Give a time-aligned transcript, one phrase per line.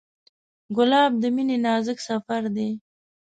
[0.75, 2.69] ګلاب د مینې نازک سفر دی.